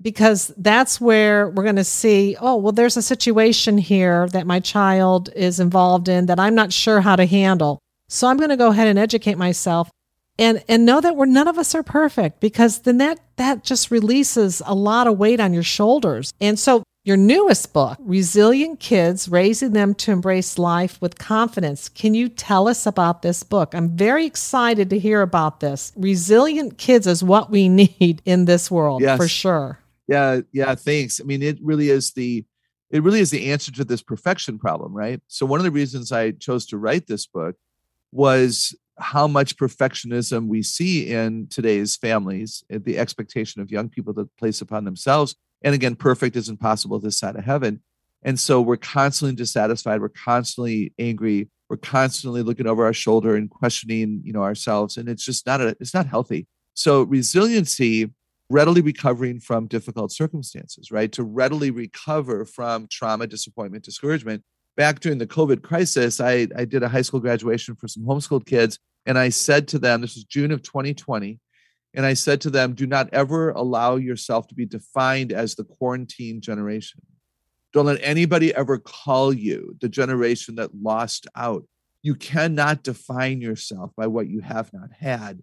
because 0.00 0.52
that's 0.56 1.00
where 1.00 1.50
we're 1.50 1.62
going 1.62 1.76
to 1.76 1.84
see 1.84 2.36
oh 2.40 2.56
well 2.56 2.72
there's 2.72 2.96
a 2.96 3.02
situation 3.02 3.78
here 3.78 4.26
that 4.28 4.46
my 4.46 4.60
child 4.60 5.28
is 5.36 5.60
involved 5.60 6.08
in 6.08 6.26
that 6.26 6.40
i'm 6.40 6.54
not 6.54 6.72
sure 6.72 7.00
how 7.00 7.16
to 7.16 7.26
handle. 7.26 7.78
So 8.08 8.26
i'm 8.26 8.38
going 8.38 8.50
to 8.50 8.56
go 8.56 8.68
ahead 8.68 8.88
and 8.88 8.98
educate 8.98 9.36
myself 9.38 9.90
and 10.40 10.64
and 10.68 10.84
know 10.84 11.00
that 11.00 11.14
we're 11.14 11.26
none 11.26 11.46
of 11.46 11.58
us 11.58 11.74
are 11.74 11.84
perfect 11.84 12.40
because 12.40 12.80
then 12.80 12.98
that 12.98 13.20
that 13.36 13.62
just 13.62 13.90
releases 13.90 14.60
a 14.66 14.74
lot 14.74 15.06
of 15.06 15.18
weight 15.18 15.38
on 15.38 15.52
your 15.52 15.62
shoulders. 15.62 16.32
And 16.40 16.58
so 16.58 16.82
your 17.04 17.16
newest 17.16 17.72
book 17.72 17.98
resilient 18.00 18.80
kids 18.80 19.28
raising 19.28 19.72
them 19.72 19.94
to 19.94 20.12
embrace 20.12 20.58
life 20.58 21.00
with 21.00 21.18
confidence. 21.18 21.88
Can 21.88 22.14
you 22.14 22.28
tell 22.28 22.68
us 22.68 22.86
about 22.86 23.22
this 23.22 23.42
book? 23.42 23.74
I'm 23.74 23.96
very 23.96 24.26
excited 24.26 24.90
to 24.90 24.98
hear 24.98 25.22
about 25.22 25.60
this. 25.60 25.92
Resilient 25.96 26.78
kids 26.78 27.06
is 27.06 27.22
what 27.22 27.50
we 27.50 27.68
need 27.80 28.22
in 28.24 28.46
this 28.46 28.70
world 28.70 29.02
yes. 29.02 29.18
for 29.18 29.28
sure 29.28 29.79
yeah, 30.10 30.40
yeah, 30.52 30.74
thanks. 30.74 31.20
I 31.20 31.24
mean, 31.24 31.40
it 31.40 31.58
really 31.62 31.88
is 31.88 32.12
the 32.12 32.44
it 32.90 33.04
really 33.04 33.20
is 33.20 33.30
the 33.30 33.52
answer 33.52 33.70
to 33.70 33.84
this 33.84 34.02
perfection 34.02 34.58
problem, 34.58 34.92
right? 34.92 35.20
So 35.28 35.46
one 35.46 35.60
of 35.60 35.64
the 35.64 35.70
reasons 35.70 36.10
I 36.10 36.32
chose 36.32 36.66
to 36.66 36.78
write 36.78 37.06
this 37.06 37.24
book 37.24 37.54
was 38.10 38.74
how 38.98 39.28
much 39.28 39.56
perfectionism 39.56 40.48
we 40.48 40.64
see 40.64 41.08
in 41.12 41.46
today's 41.46 41.94
families, 41.94 42.64
eh, 42.68 42.78
the 42.82 42.98
expectation 42.98 43.62
of 43.62 43.70
young 43.70 43.88
people 43.88 44.12
to 44.14 44.28
place 44.36 44.60
upon 44.60 44.84
themselves. 44.84 45.36
And 45.62 45.72
again, 45.72 45.94
perfect 45.94 46.34
is 46.34 46.48
impossible 46.48 46.98
this 46.98 47.16
side 47.16 47.36
of 47.36 47.44
heaven. 47.44 47.80
And 48.24 48.38
so 48.38 48.60
we're 48.60 48.76
constantly 48.76 49.36
dissatisfied, 49.36 50.00
we're 50.00 50.08
constantly 50.08 50.92
angry, 50.98 51.48
we're 51.68 51.76
constantly 51.76 52.42
looking 52.42 52.66
over 52.66 52.84
our 52.84 52.92
shoulder 52.92 53.36
and 53.36 53.48
questioning, 53.48 54.22
you 54.24 54.32
know, 54.32 54.42
ourselves. 54.42 54.96
And 54.96 55.08
it's 55.08 55.24
just 55.24 55.46
not 55.46 55.60
a, 55.60 55.76
it's 55.78 55.94
not 55.94 56.06
healthy. 56.06 56.48
So 56.74 57.02
resiliency 57.02 58.10
readily 58.50 58.80
recovering 58.80 59.38
from 59.38 59.68
difficult 59.68 60.10
circumstances, 60.10 60.90
right? 60.90 61.10
To 61.12 61.22
readily 61.22 61.70
recover 61.70 62.44
from 62.44 62.88
trauma, 62.90 63.26
disappointment, 63.28 63.84
discouragement. 63.84 64.42
Back 64.76 65.00
during 65.00 65.18
the 65.18 65.26
COVID 65.26 65.62
crisis, 65.62 66.20
I, 66.20 66.48
I 66.56 66.64
did 66.64 66.82
a 66.82 66.88
high 66.88 67.02
school 67.02 67.20
graduation 67.20 67.76
for 67.76 67.86
some 67.86 68.02
homeschooled 68.02 68.46
kids. 68.46 68.78
And 69.06 69.16
I 69.16 69.28
said 69.28 69.68
to 69.68 69.78
them, 69.78 70.00
this 70.00 70.16
was 70.16 70.24
June 70.24 70.50
of 70.50 70.62
2020. 70.62 71.38
And 71.94 72.04
I 72.04 72.14
said 72.14 72.40
to 72.42 72.50
them, 72.50 72.74
do 72.74 72.86
not 72.86 73.08
ever 73.12 73.50
allow 73.50 73.96
yourself 73.96 74.48
to 74.48 74.54
be 74.54 74.66
defined 74.66 75.32
as 75.32 75.54
the 75.54 75.64
quarantine 75.64 76.40
generation. 76.40 77.02
Don't 77.72 77.86
let 77.86 78.00
anybody 78.02 78.52
ever 78.54 78.78
call 78.78 79.32
you 79.32 79.76
the 79.80 79.88
generation 79.88 80.56
that 80.56 80.74
lost 80.74 81.28
out. 81.36 81.64
You 82.02 82.16
cannot 82.16 82.82
define 82.82 83.40
yourself 83.40 83.92
by 83.96 84.08
what 84.08 84.28
you 84.28 84.40
have 84.40 84.72
not 84.72 84.90
had. 84.98 85.40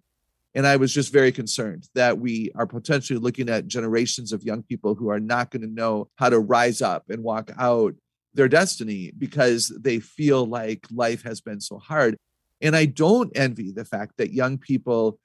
And 0.54 0.66
I 0.66 0.76
was 0.76 0.92
just 0.92 1.12
very 1.12 1.30
concerned 1.30 1.88
that 1.94 2.18
we 2.18 2.50
are 2.54 2.66
potentially 2.66 3.18
looking 3.18 3.48
at 3.48 3.68
generations 3.68 4.32
of 4.32 4.42
young 4.42 4.62
people 4.62 4.94
who 4.94 5.10
are 5.10 5.20
not 5.20 5.50
going 5.50 5.62
to 5.62 5.68
know 5.68 6.08
how 6.16 6.30
to 6.30 6.38
rise 6.38 6.80
up 6.82 7.04
and 7.10 7.22
walk 7.22 7.50
out 7.58 7.94
their 8.34 8.48
destiny 8.48 9.12
because 9.16 9.72
they 9.80 10.00
feel 10.00 10.46
like 10.46 10.86
life 10.90 11.22
has 11.22 11.40
been 11.40 11.60
so 11.60 11.78
hard. 11.78 12.16
And 12.60 12.74
I 12.74 12.86
don't 12.86 13.36
envy 13.36 13.72
the 13.72 13.84
fact 13.84 14.14
that 14.16 14.32
young 14.32 14.58
people, 14.58 15.18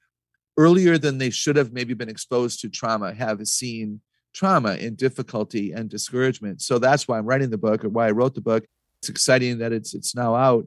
earlier 0.56 0.98
than 0.98 1.18
they 1.18 1.30
should 1.30 1.56
have 1.56 1.72
maybe 1.72 1.94
been 1.94 2.08
exposed 2.08 2.60
to 2.60 2.68
trauma, 2.68 3.14
have 3.14 3.46
seen 3.48 4.00
trauma 4.34 4.72
and 4.72 4.96
difficulty 4.96 5.72
and 5.72 5.88
discouragement. 5.88 6.60
So 6.60 6.78
that's 6.78 7.08
why 7.08 7.18
I'm 7.18 7.26
writing 7.26 7.50
the 7.50 7.58
book 7.58 7.84
or 7.84 7.88
why 7.88 8.08
I 8.08 8.10
wrote 8.10 8.34
the 8.34 8.40
book. 8.40 8.64
It's 9.00 9.08
exciting 9.08 9.58
that 9.58 9.72
it's 9.72 9.94
it's 9.94 10.14
now 10.14 10.34
out. 10.34 10.66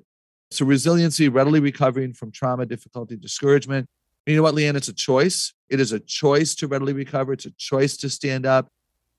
So 0.52 0.66
resiliency, 0.66 1.28
readily 1.28 1.60
recovering 1.60 2.14
from 2.14 2.32
trauma, 2.32 2.66
difficulty, 2.66 3.18
discouragement. 3.18 3.88
You 4.28 4.36
know 4.36 4.44
what, 4.44 4.56
Leanne? 4.56 4.76
It's 4.76 4.90
a 4.90 4.94
choice. 4.94 5.54
It 5.70 5.80
is 5.80 5.94
a 5.94 6.02
choice 6.02 6.54
to 6.56 6.68
readily 6.68 6.92
recover. 6.92 7.32
It's 7.32 7.46
a 7.46 7.52
choice 7.52 7.96
to 7.98 8.10
stand 8.10 8.46
up. 8.46 8.68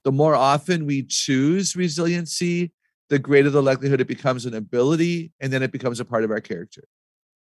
The 0.05 0.13
more 0.13 0.35
often 0.35 0.85
we 0.85 1.03
choose 1.03 1.75
resiliency, 1.75 2.73
the 3.09 3.19
greater 3.19 3.49
the 3.49 3.63
likelihood 3.63 4.03
it 4.03 4.07
becomes 4.07 4.45
an 4.45 4.53
ability 4.55 5.33
and 5.41 5.51
then 5.51 5.63
it 5.63 5.73
becomes 5.73 5.99
a 5.99 6.05
part 6.05 6.25
of 6.25 6.31
our 6.31 6.43
character. 6.43 6.85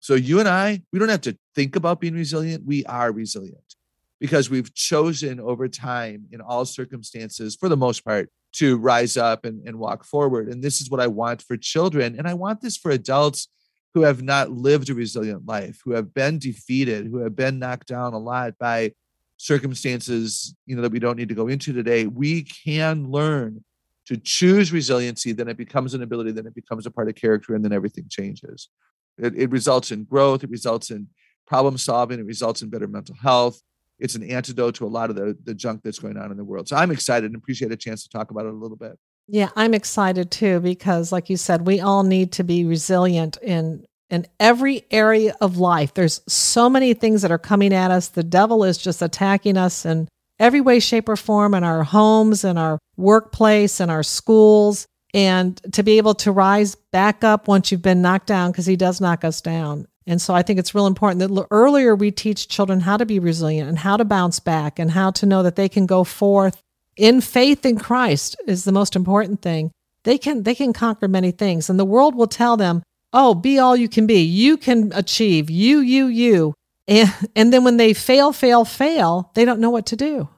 So 0.01 0.15
you 0.15 0.41
and 0.41 0.49
I, 0.49 0.83
we 0.93 0.99
don't 0.99 1.09
have 1.09 1.21
to 1.23 1.39
think 1.55 1.77
about 1.77 2.01
being 2.01 2.15
resilient. 2.15 2.67
We 2.67 2.85
are 2.87 3.13
resilient 3.13 3.77
because 4.19 4.51
we've 4.51 4.75
chosen 4.75 5.39
over 5.39 5.69
time 5.69 6.27
in 6.33 6.41
all 6.41 6.65
circumstances, 6.65 7.55
for 7.55 7.69
the 7.69 7.77
most 7.77 8.05
part, 8.05 8.31
to 8.55 8.79
rise 8.79 9.17
up 9.17 9.45
and, 9.45 9.67
and 9.67 9.79
walk 9.79 10.05
forward. 10.05 10.49
And 10.49 10.61
this 10.61 10.81
is 10.81 10.91
what 10.91 11.01
I 11.01 11.07
want 11.07 11.41
for 11.41 11.57
children. 11.57 12.17
And 12.19 12.27
I 12.27 12.35
want 12.35 12.63
this 12.63 12.77
for 12.77 12.91
adults 12.91 13.49
who 13.95 14.03
have 14.03 14.23
not 14.23 14.51
lived 14.51 14.91
a 14.91 14.95
resilient 14.95 15.47
life, 15.47 15.81
who 15.85 15.93
have 15.93 16.13
been 16.13 16.39
defeated, 16.39 17.07
who 17.07 17.19
have 17.19 17.37
been 17.37 17.61
knocked 17.61 17.87
down 17.87 18.13
a 18.13 18.19
lot 18.19 18.59
by 18.59 18.93
circumstances, 19.37 20.55
you 20.67 20.75
know, 20.75 20.83
that 20.83 20.93
we 20.93 20.99
don't 20.99 21.17
need 21.17 21.29
to 21.29 21.35
go 21.35 21.47
into 21.47 21.73
today. 21.73 22.07
We 22.07 22.43
can 22.43 23.11
learn 23.11 23.65
to 24.07 24.17
choose 24.17 24.73
resiliency, 24.73 25.33
then 25.33 25.49
it 25.49 25.57
becomes 25.57 25.95
an 25.95 26.03
ability, 26.03 26.33
then 26.33 26.47
it 26.47 26.55
becomes 26.55 26.87
a 26.87 26.91
part 26.91 27.09
of 27.09 27.15
character, 27.15 27.55
and 27.55 27.65
then 27.65 27.73
everything 27.73 28.07
changes. 28.11 28.69
It, 29.17 29.35
it 29.37 29.51
results 29.51 29.93
in 29.93 30.05
growth, 30.05 30.45
it 30.45 30.51
results 30.51 30.91
in 30.91 31.09
problem 31.47 31.79
solving, 31.79 32.19
it 32.19 32.27
results 32.27 32.63
in 32.63 32.71
better 32.71 32.89
mental 32.89 33.15
health. 33.15 33.61
It's 34.01 34.17
an 34.17 34.29
antidote 34.29 34.75
to 34.77 34.87
a 34.87 34.89
lot 34.89 35.09
of 35.09 35.17
the, 35.17 35.39
the 35.45 35.55
junk 35.55 35.83
that's 35.85 36.01
going 36.01 36.17
on 36.17 36.33
in 36.33 36.37
the 36.37 36.45
world. 36.45 36.69
So 36.69 36.77
I'm 36.77 36.91
excited 36.91 37.27
and 37.27 37.37
appreciate 37.37 37.71
a 37.71 37.77
chance 37.77 38.03
to 38.03 38.09
talk 38.09 38.33
about 38.33 38.45
it 38.45 38.53
a 38.53 38.57
little 38.57 38.77
bit. 38.77 38.99
Yeah, 39.27 39.49
I'm 39.57 39.75
excited 39.75 40.31
too 40.31 40.61
because 40.61 41.11
like 41.11 41.31
you 41.31 41.37
said, 41.37 41.67
we 41.67 41.81
all 41.81 42.03
need 42.03 42.33
to 42.33 42.45
be 42.45 42.65
resilient 42.65 43.39
in 43.43 43.87
in 44.11 44.27
every 44.39 44.85
area 44.91 45.35
of 45.41 45.57
life. 45.57 45.95
There's 45.95 46.21
so 46.29 46.69
many 46.69 46.95
things 46.95 47.23
that 47.23 47.33
are 47.33 47.39
coming 47.39 47.73
at 47.73 47.91
us. 47.91 48.09
The 48.09 48.23
devil 48.23 48.63
is 48.63 48.77
just 48.77 49.01
attacking 49.01 49.57
us 49.57 49.87
in 49.87 50.09
every 50.39 50.61
way, 50.61 50.79
shape, 50.79 51.09
or 51.09 51.17
form 51.17 51.55
in 51.55 51.65
our 51.65 51.83
homes, 51.83 52.45
in 52.45 52.59
our 52.59 52.79
workplace, 52.97 53.81
in 53.81 53.89
our 53.89 54.03
schools, 54.03 54.87
and 55.15 55.61
to 55.73 55.83
be 55.83 55.97
able 55.97 56.15
to 56.17 56.33
rise 56.33 56.75
back 56.75 57.25
up 57.25 57.49
once 57.49 57.73
you've 57.73 57.83
been 57.83 58.03
knocked 58.03 58.27
down, 58.27 58.53
because 58.53 58.67
he 58.67 58.77
does 58.77 59.01
knock 59.01 59.25
us 59.25 59.41
down. 59.41 59.87
And 60.07 60.21
so 60.21 60.35
I 60.35 60.43
think 60.43 60.59
it's 60.59 60.75
real 60.75 60.87
important 60.87 61.21
that 61.21 61.47
earlier 61.51 61.95
we 61.97 62.11
teach 62.11 62.49
children 62.49 62.81
how 62.81 62.99
to 62.99 63.07
be 63.07 63.19
resilient 63.19 63.71
and 63.71 63.79
how 63.79 63.97
to 63.97 64.05
bounce 64.05 64.39
back 64.39 64.79
and 64.79 64.91
how 64.91 65.11
to 65.13 65.27
know 65.27 65.43
that 65.43 65.57
they 65.57 65.69
can 65.69 65.87
go 65.87 66.05
forth 66.05 66.63
in 66.97 67.21
faith 67.21 67.65
in 67.65 67.79
Christ 67.79 68.37
is 68.47 68.65
the 68.65 68.73
most 68.73 68.97
important 68.97 69.43
thing. 69.43 69.71
They 70.05 70.19
can 70.19 70.43
they 70.43 70.55
can 70.55 70.73
conquer 70.73 71.09
many 71.09 71.31
things 71.31 71.71
and 71.71 71.79
the 71.79 71.85
world 71.85 72.15
will 72.15 72.27
tell 72.27 72.57
them, 72.57 72.83
"Oh, 73.13 73.35
be 73.35 73.59
all 73.59 73.77
you 73.77 73.89
can 73.89 74.07
be. 74.07 74.21
You 74.21 74.57
can 74.57 74.93
achieve. 74.95 75.51
You 75.51 75.79
you 75.81 76.07
you." 76.07 76.55
And 76.87 77.13
and 77.35 77.53
then 77.53 77.65
when 77.65 77.77
they 77.77 77.95
fail 77.95 78.33
fail 78.33 78.65
fail, 78.65 79.31
they 79.35 79.45
don't 79.45 79.61
know 79.61 79.71
what 79.71 79.87
to 79.87 79.97
do. 79.97 80.29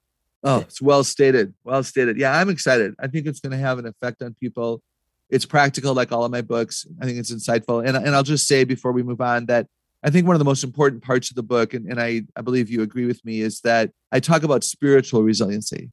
Oh, 0.45 0.61
it's 0.61 0.81
well 0.81 1.03
stated. 1.03 1.55
Well 1.65 1.83
stated. 1.83 2.17
Yeah, 2.19 2.39
I'm 2.39 2.49
excited. 2.49 2.95
I 3.01 3.09
think 3.09 3.27
it's 3.27 3.41
going 3.41 3.51
to 3.51 3.59
have 3.59 3.79
an 3.79 3.87
effect 3.87 4.23
on 4.23 4.35
people. 4.35 4.81
It's 5.29 5.45
practical, 5.45 5.93
like 5.93 6.13
all 6.13 6.25
of 6.25 6.31
my 6.31 6.43
books. 6.43 6.87
I 7.03 7.05
think 7.05 7.19
it's 7.19 7.35
insightful. 7.35 7.85
And, 7.85 7.97
and 7.97 8.15
I'll 8.15 8.23
just 8.23 8.47
say 8.47 8.63
before 8.63 8.93
we 8.93 9.03
move 9.03 9.21
on 9.21 9.47
that 9.47 9.67
I 10.05 10.11
think 10.11 10.25
one 10.25 10.37
of 10.37 10.39
the 10.39 10.45
most 10.45 10.63
important 10.63 11.03
parts 11.03 11.31
of 11.31 11.37
the 11.37 11.43
book, 11.43 11.75
and, 11.75 11.91
and 11.91 12.01
I, 12.01 12.23
I 12.37 12.43
believe 12.43 12.71
you 12.71 12.83
agree 12.83 13.07
with 13.07 13.25
me, 13.25 13.41
is 13.41 13.61
that 13.63 13.91
I 14.13 14.21
talk 14.21 14.45
about 14.45 14.63
spiritual 14.63 15.25
resiliency. 15.25 15.91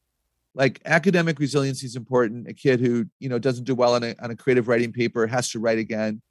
Like 0.56 0.82
academic 0.86 1.40
resiliency 1.40 1.86
is 1.86 1.96
important. 1.96 2.48
A 2.48 2.54
kid 2.54 2.80
who, 2.80 3.06
you 3.20 3.30
know, 3.30 3.40
doesn't 3.40 3.64
do 3.64 3.76
well 3.76 3.96
on 3.96 4.04
a, 4.04 4.16
on 4.22 4.32
a 4.32 4.36
creative 4.36 4.68
writing 4.68 4.92
paper 4.92 5.26
has 5.28 5.50
to 5.52 5.60
write 5.60 5.80
again. 5.80 6.22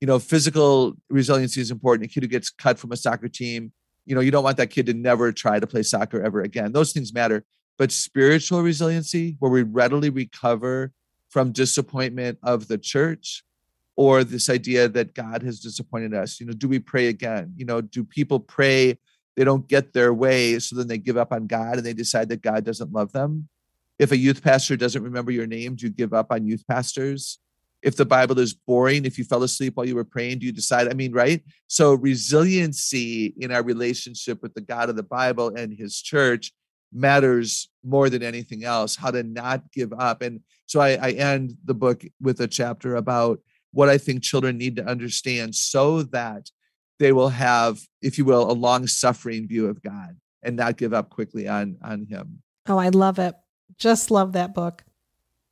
You 0.00 0.06
know, 0.06 0.18
physical 0.18 0.94
resiliency 1.10 1.60
is 1.60 1.70
important. 1.70 2.08
A 2.08 2.12
kid 2.12 2.22
who 2.22 2.28
gets 2.28 2.50
cut 2.50 2.78
from 2.78 2.92
a 2.92 2.96
soccer 2.96 3.28
team, 3.28 3.72
you 4.06 4.14
know, 4.14 4.20
you 4.20 4.30
don't 4.30 4.44
want 4.44 4.56
that 4.56 4.70
kid 4.70 4.86
to 4.86 4.94
never 4.94 5.32
try 5.32 5.58
to 5.58 5.66
play 5.66 5.82
soccer 5.82 6.22
ever 6.22 6.42
again. 6.42 6.72
Those 6.72 6.92
things 6.92 7.12
matter 7.12 7.44
but 7.78 7.90
spiritual 7.90 8.62
resiliency, 8.62 9.36
where 9.38 9.50
we 9.50 9.62
readily 9.62 10.10
recover 10.10 10.92
from 11.30 11.52
disappointment 11.52 12.38
of 12.42 12.68
the 12.68 12.78
church 12.78 13.44
or 13.96 14.24
this 14.24 14.48
idea 14.48 14.88
that 14.88 15.14
God 15.14 15.42
has 15.42 15.60
disappointed 15.60 16.14
us. 16.14 16.40
You 16.40 16.46
know, 16.46 16.52
do 16.52 16.68
we 16.68 16.78
pray 16.78 17.08
again? 17.08 17.54
You 17.56 17.64
know, 17.64 17.80
do 17.80 18.04
people 18.04 18.40
pray 18.40 18.98
they 19.36 19.44
don't 19.44 19.66
get 19.66 19.92
their 19.92 20.12
way 20.12 20.58
so 20.58 20.76
then 20.76 20.88
they 20.88 20.98
give 20.98 21.16
up 21.16 21.32
on 21.32 21.46
God 21.46 21.76
and 21.76 21.84
they 21.84 21.94
decide 21.94 22.28
that 22.28 22.42
God 22.42 22.64
doesn't 22.64 22.92
love 22.92 23.12
them? 23.12 23.48
If 24.02 24.10
a 24.10 24.16
youth 24.16 24.42
pastor 24.42 24.76
doesn't 24.76 25.04
remember 25.04 25.30
your 25.30 25.46
name, 25.46 25.76
do 25.76 25.86
you 25.86 25.92
give 25.92 26.12
up 26.12 26.32
on 26.32 26.44
youth 26.44 26.64
pastors? 26.66 27.38
If 27.82 27.96
the 27.96 28.04
Bible 28.04 28.40
is 28.40 28.52
boring, 28.52 29.04
if 29.04 29.16
you 29.16 29.22
fell 29.22 29.44
asleep 29.44 29.76
while 29.76 29.86
you 29.86 29.94
were 29.94 30.02
praying, 30.02 30.40
do 30.40 30.46
you 30.46 30.50
decide? 30.50 30.88
I 30.88 30.94
mean, 30.94 31.12
right? 31.12 31.40
So, 31.68 31.94
resiliency 31.94 33.32
in 33.38 33.52
our 33.52 33.62
relationship 33.62 34.42
with 34.42 34.54
the 34.54 34.60
God 34.60 34.90
of 34.90 34.96
the 34.96 35.04
Bible 35.04 35.54
and 35.56 35.72
his 35.72 36.02
church 36.02 36.52
matters 36.92 37.68
more 37.84 38.10
than 38.10 38.24
anything 38.24 38.64
else 38.64 38.96
how 38.96 39.10
to 39.10 39.22
not 39.22 39.70
give 39.72 39.92
up 39.94 40.20
and 40.20 40.40
so 40.66 40.80
I, 40.80 40.90
I, 41.00 41.10
end 41.12 41.54
the 41.64 41.74
book 41.74 42.04
with 42.20 42.40
a 42.40 42.46
chapter 42.46 42.96
about 42.96 43.40
what 43.72 43.88
i 43.88 43.96
think 43.96 44.22
children 44.22 44.58
need 44.58 44.76
to 44.76 44.84
understand 44.84 45.54
so 45.54 46.02
that 46.02 46.50
they 46.98 47.12
will 47.12 47.30
have 47.30 47.80
if 48.02 48.18
you 48.18 48.26
will 48.26 48.50
a 48.50 48.52
long 48.52 48.86
suffering 48.86 49.48
view 49.48 49.68
of 49.68 49.82
god 49.82 50.18
and 50.42 50.54
not 50.56 50.76
give 50.76 50.92
up 50.92 51.08
quickly 51.08 51.48
on 51.48 51.78
on 51.82 52.04
him 52.04 52.42
oh 52.68 52.76
i 52.76 52.90
love 52.90 53.18
it 53.18 53.34
just 53.78 54.10
love 54.10 54.32
that 54.32 54.54
book 54.54 54.84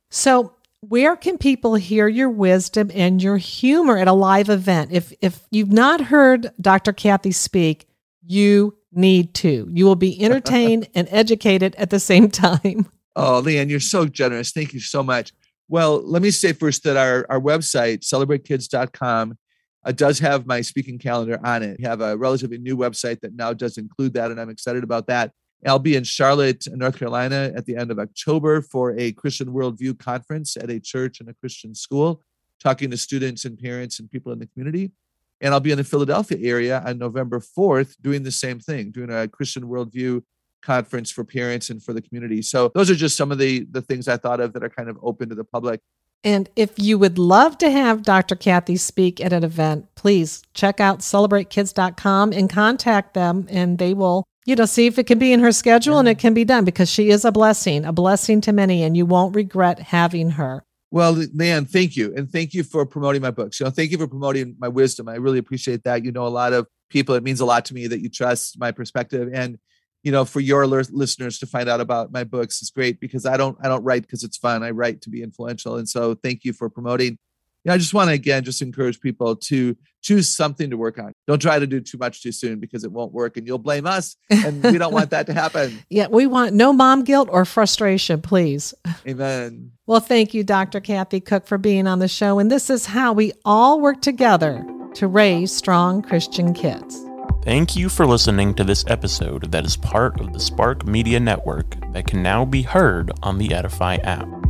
so 0.09 0.55
where 0.81 1.15
can 1.15 1.37
people 1.37 1.75
hear 1.75 2.07
your 2.07 2.29
wisdom 2.29 2.89
and 2.93 3.21
your 3.21 3.37
humor 3.37 3.97
at 3.97 4.07
a 4.07 4.13
live 4.13 4.49
event 4.49 4.91
if 4.91 5.13
if 5.21 5.47
you've 5.51 5.71
not 5.71 6.01
heard 6.01 6.51
dr 6.59 6.91
kathy 6.93 7.31
speak 7.31 7.87
you 8.23 8.77
need 8.91 9.33
to. 9.35 9.67
You 9.71 9.85
will 9.85 9.95
be 9.95 10.21
entertained 10.23 10.87
and 10.95 11.07
educated 11.11 11.75
at 11.75 11.89
the 11.89 11.99
same 11.99 12.29
time. 12.29 12.87
Oh, 13.13 13.43
Leanne, 13.45 13.69
you're 13.69 13.81
so 13.81 14.05
generous. 14.05 14.53
Thank 14.53 14.71
you 14.71 14.79
so 14.79 15.03
much. 15.03 15.33
Well, 15.67 16.01
let 16.01 16.21
me 16.21 16.31
say 16.31 16.53
first 16.53 16.85
that 16.85 16.95
our, 16.95 17.25
our 17.29 17.41
website, 17.41 18.09
celebratekids.com, 18.09 19.37
uh, 19.83 19.91
does 19.91 20.19
have 20.19 20.47
my 20.47 20.61
speaking 20.61 20.97
calendar 20.97 21.37
on 21.43 21.61
it. 21.61 21.75
We 21.77 21.83
have 21.83 21.99
a 21.99 22.15
relatively 22.15 22.57
new 22.57 22.77
website 22.77 23.19
that 23.19 23.35
now 23.35 23.51
does 23.51 23.77
include 23.77 24.13
that, 24.13 24.31
and 24.31 24.39
I'm 24.39 24.49
excited 24.49 24.85
about 24.85 25.07
that. 25.07 25.33
I'll 25.65 25.79
be 25.79 25.95
in 25.95 26.03
Charlotte, 26.03 26.65
North 26.71 26.97
Carolina 26.97 27.51
at 27.55 27.65
the 27.65 27.75
end 27.75 27.91
of 27.91 27.99
October 27.99 28.61
for 28.61 28.97
a 28.97 29.11
Christian 29.11 29.49
Worldview 29.49 29.99
conference 29.99 30.57
at 30.57 30.69
a 30.69 30.79
church 30.79 31.19
and 31.19 31.29
a 31.29 31.33
Christian 31.33 31.75
school, 31.75 32.21
talking 32.59 32.89
to 32.91 32.97
students 32.97 33.45
and 33.45 33.57
parents 33.57 33.99
and 33.99 34.09
people 34.09 34.31
in 34.31 34.39
the 34.39 34.47
community. 34.47 34.91
And 35.39 35.53
I'll 35.53 35.59
be 35.59 35.71
in 35.71 35.77
the 35.77 35.83
Philadelphia 35.83 36.37
area 36.41 36.83
on 36.85 36.97
November 36.97 37.39
4th 37.39 37.95
doing 38.01 38.23
the 38.23 38.31
same 38.31 38.59
thing, 38.59 38.91
doing 38.91 39.11
a 39.11 39.27
Christian 39.27 39.63
worldview 39.63 40.23
conference 40.61 41.11
for 41.11 41.23
parents 41.23 41.69
and 41.69 41.83
for 41.83 41.93
the 41.93 42.01
community. 42.01 42.41
So 42.41 42.71
those 42.73 42.89
are 42.89 42.95
just 42.95 43.17
some 43.17 43.31
of 43.31 43.37
the 43.37 43.65
the 43.71 43.81
things 43.81 44.07
I 44.07 44.17
thought 44.17 44.39
of 44.39 44.53
that 44.53 44.63
are 44.63 44.69
kind 44.69 44.89
of 44.89 44.97
open 45.01 45.29
to 45.29 45.35
the 45.35 45.43
public. 45.43 45.81
And 46.23 46.49
if 46.55 46.77
you 46.77 46.99
would 46.99 47.17
love 47.17 47.57
to 47.59 47.71
have 47.71 48.03
Dr. 48.03 48.35
Kathy 48.35 48.77
speak 48.77 49.19
at 49.19 49.33
an 49.33 49.43
event, 49.43 49.87
please 49.95 50.43
check 50.53 50.79
out 50.79 50.99
celebratekids.com 50.99 52.31
and 52.31 52.47
contact 52.47 53.15
them 53.15 53.47
and 53.49 53.79
they 53.79 53.95
will, 53.95 54.23
you 54.45 54.55
know, 54.55 54.65
see 54.65 54.87
if 54.87 54.97
it 54.97 55.07
can 55.07 55.19
be 55.19 55.33
in 55.33 55.39
her 55.39 55.51
schedule 55.51 55.99
and 55.99 56.07
it 56.07 56.17
can 56.17 56.33
be 56.33 56.43
done 56.43 56.65
because 56.65 56.89
she 56.89 57.09
is 57.09 57.25
a 57.25 57.31
blessing, 57.31 57.85
a 57.85 57.93
blessing 57.93 58.41
to 58.41 58.51
many 58.51 58.83
and 58.83 58.97
you 58.97 59.05
won't 59.05 59.35
regret 59.35 59.79
having 59.79 60.31
her. 60.31 60.63
Well, 60.89 61.23
man, 61.33 61.65
thank 61.65 61.95
you. 61.95 62.13
And 62.15 62.29
thank 62.29 62.53
you 62.53 62.63
for 62.63 62.85
promoting 62.85 63.21
my 63.21 63.31
books. 63.31 63.59
You 63.59 63.65
know, 63.65 63.69
thank 63.69 63.91
you 63.91 63.97
for 63.97 64.07
promoting 64.07 64.55
my 64.59 64.67
wisdom. 64.67 65.07
I 65.07 65.15
really 65.15 65.37
appreciate 65.37 65.83
that. 65.85 66.03
You 66.03 66.11
know, 66.11 66.25
a 66.25 66.29
lot 66.29 66.53
of 66.53 66.67
people, 66.89 67.15
it 67.15 67.23
means 67.23 67.39
a 67.39 67.45
lot 67.45 67.65
to 67.65 67.73
me 67.73 67.87
that 67.87 68.01
you 68.01 68.09
trust 68.09 68.59
my 68.59 68.71
perspective. 68.71 69.29
And, 69.31 69.57
you 70.03 70.11
know, 70.11 70.25
for 70.25 70.41
your 70.41 70.67
listeners 70.67 71.39
to 71.39 71.45
find 71.45 71.69
out 71.69 71.79
about 71.79 72.11
my 72.11 72.23
books 72.25 72.61
is 72.61 72.71
great 72.71 72.99
because 72.99 73.25
I 73.25 73.37
don't, 73.37 73.57
I 73.61 73.69
don't 73.69 73.83
write 73.83 74.01
because 74.01 74.23
it's 74.23 74.37
fun. 74.37 74.63
I 74.63 74.71
write 74.71 75.01
to 75.01 75.09
be 75.09 75.23
influential. 75.23 75.77
And 75.77 75.87
so 75.87 76.15
thank 76.15 76.43
you 76.43 76.51
for 76.51 76.69
promoting 76.69 77.17
yeah, 77.63 77.73
I 77.73 77.77
just 77.77 77.93
want 77.93 78.09
to 78.09 78.13
again 78.13 78.43
just 78.43 78.61
encourage 78.61 78.99
people 78.99 79.35
to 79.35 79.75
choose 80.01 80.29
something 80.29 80.69
to 80.69 80.77
work 80.77 80.97
on. 80.97 81.13
Don't 81.27 81.41
try 81.41 81.59
to 81.59 81.67
do 81.67 81.79
too 81.79 81.97
much 81.97 82.23
too 82.23 82.31
soon 82.31 82.59
because 82.59 82.83
it 82.83 82.91
won't 82.91 83.13
work 83.13 83.37
and 83.37 83.45
you'll 83.45 83.59
blame 83.59 83.85
us. 83.85 84.15
And 84.29 84.63
we 84.63 84.77
don't 84.77 84.93
want 84.93 85.11
that 85.11 85.27
to 85.27 85.33
happen. 85.33 85.79
yeah, 85.89 86.07
we 86.07 86.25
want 86.25 86.53
no 86.53 86.73
mom 86.73 87.03
guilt 87.03 87.29
or 87.31 87.45
frustration, 87.45 88.21
please. 88.21 88.73
Amen. 89.07 89.71
Well, 89.85 89.99
thank 89.99 90.33
you, 90.33 90.43
Dr. 90.43 90.79
Kathy 90.79 91.19
Koch, 91.19 91.45
for 91.45 91.57
being 91.57 91.85
on 91.85 91.99
the 91.99 92.07
show. 92.07 92.39
And 92.39 92.49
this 92.49 92.69
is 92.69 92.87
how 92.87 93.13
we 93.13 93.31
all 93.45 93.79
work 93.79 94.01
together 94.01 94.65
to 94.95 95.07
raise 95.07 95.51
strong 95.55 96.01
Christian 96.01 96.53
kids. 96.53 96.99
Thank 97.43 97.75
you 97.75 97.89
for 97.89 98.05
listening 98.05 98.53
to 98.55 98.63
this 98.63 98.85
episode 98.87 99.51
that 99.51 99.65
is 99.65 99.75
part 99.75 100.19
of 100.19 100.31
the 100.31 100.39
Spark 100.39 100.85
Media 100.85 101.19
Network 101.19 101.75
that 101.93 102.05
can 102.05 102.21
now 102.21 102.45
be 102.45 102.61
heard 102.61 103.11
on 103.23 103.37
the 103.39 103.53
Edify 103.53 103.95
app. 103.97 104.40